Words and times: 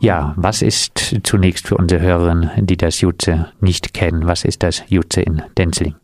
Ja, 0.00 0.34
was 0.36 0.60
ist 0.60 1.26
zunächst 1.26 1.68
für 1.68 1.76
unsere 1.76 2.02
Hörerinnen, 2.02 2.66
die 2.66 2.76
das 2.76 3.00
Jutze 3.00 3.52
nicht 3.60 3.94
kennen, 3.94 4.26
was 4.26 4.44
ist 4.44 4.62
das 4.62 4.84
Jutze 4.88 5.22
in 5.22 5.42
Denzling? 5.56 5.94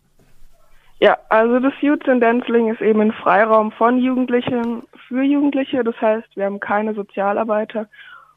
Ja, 0.98 1.18
also 1.28 1.58
das 1.58 1.74
Jutze 1.80 2.12
in 2.12 2.20
Denzling 2.20 2.72
ist 2.72 2.80
eben 2.80 3.00
ein 3.00 3.12
Freiraum 3.12 3.72
von 3.72 3.98
Jugendlichen 3.98 4.84
für 5.08 5.22
Jugendliche. 5.22 5.82
Das 5.84 6.00
heißt, 6.00 6.28
wir 6.36 6.44
haben 6.44 6.60
keine 6.60 6.94
Sozialarbeiter 6.94 7.88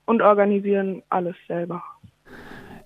und 0.06 0.22
organisieren 0.22 1.04
alles 1.10 1.36
selber. 1.48 1.84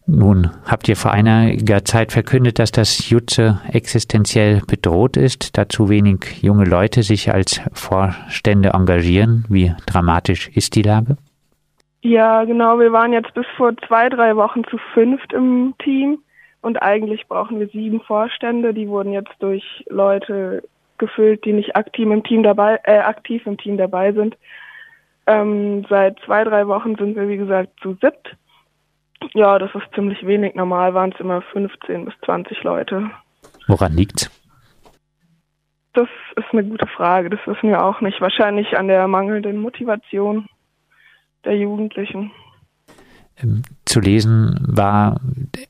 Nun 0.05 0.49
habt 0.65 0.89
ihr 0.89 0.95
vor 0.95 1.11
einiger 1.11 1.86
Zeit 1.86 2.11
verkündet, 2.11 2.59
dass 2.59 2.71
das 2.71 3.09
Jutze 3.09 3.61
existenziell 3.71 4.61
bedroht 4.67 5.17
ist, 5.17 5.57
da 5.57 5.70
zu 5.70 5.88
wenig 5.88 6.41
junge 6.41 6.65
Leute 6.65 7.04
sich 7.04 7.31
als 7.31 7.61
Vorstände 7.73 8.71
engagieren. 8.73 9.45
Wie 9.49 9.73
dramatisch 9.86 10.49
ist 10.49 10.75
die 10.75 10.81
Lage? 10.81 11.15
Ja, 12.02 12.45
genau. 12.45 12.79
Wir 12.79 12.91
waren 12.93 13.13
jetzt 13.13 13.34
bis 13.34 13.45
vor 13.57 13.75
zwei, 13.88 14.09
drei 14.09 14.36
Wochen 14.36 14.63
zu 14.65 14.78
fünft 14.93 15.33
im 15.33 15.73
Team 15.83 16.19
und 16.61 16.82
eigentlich 16.82 17.28
brauchen 17.28 17.60
wir 17.60 17.68
sieben 17.68 18.01
Vorstände. 18.01 18.73
Die 18.73 18.87
wurden 18.87 19.11
jetzt 19.11 19.33
durch 19.39 19.64
Leute 19.89 20.64
gefüllt, 20.97 21.46
die 21.46 21.54
nicht 21.54 21.75
aktiv 21.75 22.09
im 22.09 22.23
Team 22.23 22.43
dabei, 22.43 22.79
äh, 22.83 23.00
aktiv 23.00 23.46
im 23.46 23.57
Team 23.57 23.78
dabei 23.78 24.14
sind. 24.14 24.37
Ähm, 25.28 25.86
seit 25.89 26.20
zwei, 26.25 26.43
drei 26.43 26.68
Wochen 26.68 26.96
sind 26.96 27.15
wir, 27.15 27.28
wie 27.28 27.37
gesagt, 27.37 27.70
zu 27.82 27.97
siebt. 28.01 28.36
Ja, 29.34 29.59
das 29.59 29.70
ist 29.75 29.93
ziemlich 29.93 30.25
wenig. 30.25 30.56
Normal 30.56 30.93
waren 30.93 31.11
es 31.14 31.20
immer 31.20 31.42
15 31.42 32.06
bis 32.06 32.14
20 32.25 32.64
Leute. 32.64 33.11
Woran 33.67 33.94
liegt's? 33.94 34.31
Das 35.94 36.08
ist 36.36 36.45
eine 36.52 36.64
gute 36.64 36.88
Frage. 36.88 37.30
Das 37.30 37.39
wissen 37.45 37.70
wir 37.70 37.84
auch 37.84 38.02
nicht. 38.02 38.22
Wahrscheinlich 38.22 38.78
an 38.78 38.88
der 38.88 39.08
mangelnden 39.08 39.58
Motivation 39.58 40.47
der 41.45 41.58
Jugendlichen. 41.58 42.31
Ähm, 43.42 43.64
zu 43.86 44.00
lesen 44.00 44.59
war 44.67 45.20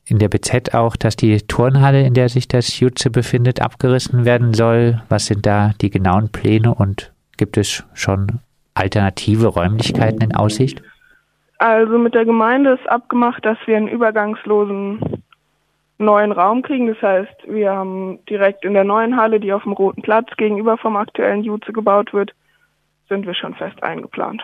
in 0.04 0.18
der 0.18 0.28
BZ 0.28 0.74
auch, 0.74 0.96
dass 0.96 1.16
die 1.16 1.38
Turnhalle, 1.38 2.06
in 2.06 2.14
der 2.14 2.28
sich 2.28 2.48
das 2.48 2.80
Jutze 2.80 3.10
befindet, 3.10 3.60
abgerissen 3.60 4.24
werden 4.24 4.54
soll. 4.54 5.02
Was 5.08 5.26
sind 5.26 5.46
da 5.46 5.72
die 5.80 5.90
genauen 5.90 6.30
Pläne 6.30 6.74
und 6.74 7.12
gibt 7.36 7.56
es 7.56 7.84
schon 7.94 8.40
alternative 8.74 9.46
Räumlichkeiten 9.46 10.22
in 10.22 10.34
Aussicht? 10.34 10.82
Also 11.58 11.98
mit 11.98 12.14
der 12.14 12.24
Gemeinde 12.24 12.72
ist 12.72 12.88
abgemacht, 12.88 13.44
dass 13.44 13.58
wir 13.66 13.76
einen 13.76 13.88
übergangslosen 13.88 15.22
neuen 15.98 16.32
Raum 16.32 16.62
kriegen. 16.62 16.88
Das 16.88 17.00
heißt, 17.02 17.46
wir 17.46 17.70
haben 17.70 18.18
direkt 18.28 18.64
in 18.64 18.72
der 18.72 18.84
neuen 18.84 19.16
Halle, 19.16 19.38
die 19.38 19.52
auf 19.52 19.62
dem 19.64 19.72
Roten 19.72 20.02
Platz 20.02 20.28
gegenüber 20.36 20.78
vom 20.78 20.96
aktuellen 20.96 21.44
Jutze 21.44 21.72
gebaut 21.72 22.12
wird, 22.12 22.32
sind 23.08 23.26
wir 23.26 23.34
schon 23.34 23.54
fest 23.54 23.82
eingeplant. 23.82 24.42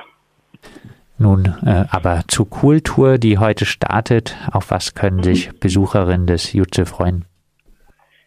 Nun, 1.19 1.47
äh, 1.65 1.85
aber 1.91 2.23
zur 2.29 2.49
Kultur, 2.49 3.19
die 3.19 3.39
heute 3.39 3.65
startet, 3.65 4.37
auf 4.53 4.71
was 4.71 4.95
können 4.95 5.23
sich 5.23 5.59
Besucherinnen 5.59 6.27
des 6.27 6.53
Jutze 6.53 6.85
freuen? 6.85 7.25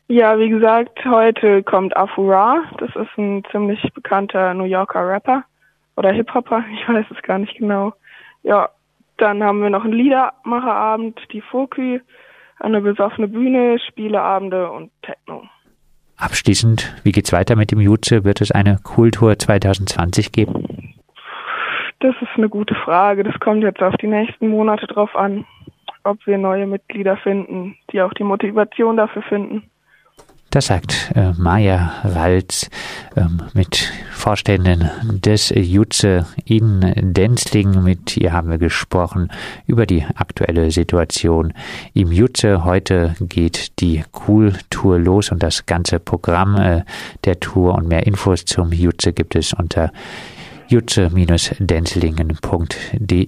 Ja, 0.07 0.39
wie 0.39 0.49
gesagt, 0.49 1.05
heute 1.05 1.61
kommt 1.61 1.95
Afura. 1.95 2.63
Das 2.79 2.89
ist 2.95 3.15
ein 3.17 3.43
ziemlich 3.51 3.79
bekannter 3.93 4.55
New 4.55 4.63
Yorker 4.63 5.07
Rapper 5.07 5.43
oder 5.97 6.11
Hip-Hopper, 6.11 6.63
ich 6.73 6.89
weiß 6.89 7.05
es 7.15 7.21
gar 7.21 7.37
nicht 7.37 7.57
genau. 7.57 7.93
Ja, 8.41 8.69
dann 9.17 9.43
haben 9.43 9.61
wir 9.61 9.69
noch 9.69 9.83
einen 9.83 9.93
Liedermacherabend, 9.93 11.19
die 11.31 11.41
Fokü, 11.41 11.99
eine 12.59 12.81
besoffene 12.81 13.27
Bühne, 13.27 13.77
Spieleabende 13.87 14.71
und 14.71 14.91
Techno. 15.03 15.43
Abschließend, 16.17 16.95
wie 17.03 17.11
geht's 17.11 17.31
weiter 17.31 17.55
mit 17.55 17.71
dem 17.71 17.79
Jutze? 17.79 18.23
Wird 18.23 18.41
es 18.41 18.51
eine 18.51 18.79
Kultur 18.83 19.37
2020 19.37 20.31
geben? 20.31 20.78
Das 22.00 22.16
ist 22.22 22.30
eine 22.38 22.50
gute 22.50 22.75
Frage. 22.75 23.23
Das 23.23 23.39
kommt 23.39 23.64
jetzt 23.64 23.81
auf 23.81 23.95
die 23.97 24.08
nächsten 24.08 24.47
Monate 24.50 24.88
drauf 24.88 25.16
an, 25.16 25.45
ob 26.03 26.25
wir 26.25 26.38
neue 26.38 26.66
Mitglieder 26.66 27.17
finden, 27.17 27.75
die 27.91 28.02
auch 28.02 28.14
die 28.14 28.23
Motivation 28.23 28.95
dafür 28.95 29.22
finden. 29.23 29.64
Das 30.52 30.66
sagt 30.66 31.11
äh, 31.14 31.33
Maja 31.38 31.91
Walz 32.02 32.72
ähm, 33.16 33.44
mit 33.53 33.91
Vorständen 34.12 34.90
des 35.03 35.53
Jutze 35.56 36.25
in 36.44 36.91
Denzling. 37.13 37.84
Mit 37.84 38.18
ihr 38.18 38.34
haben 38.34 38.50
wir 38.50 38.57
gesprochen 38.57 39.31
über 39.68 39.85
die 39.85 40.03
aktuelle 40.16 40.72
Situation 40.72 41.53
im 41.94 42.12
Jutze. 42.12 42.63
Heute 42.63 43.13
geht 43.19 43.79
die 43.79 44.03
Cool-Tour 44.28 44.97
los 44.97 45.31
und 45.31 45.44
das 45.44 45.68
ganze 45.68 46.00
Programm 46.00 46.56
äh, 46.56 46.84
der 47.25 47.40
Tour 47.40 47.75
und 47.75 47.88
mehr 47.88 48.07
Infos 48.07 48.46
zum 48.46 48.72
Jutze 48.72 49.13
gibt 49.13 49.35
es 49.35 49.53
unter 49.53 49.91
jutze-denzlingen.de. 50.69 53.28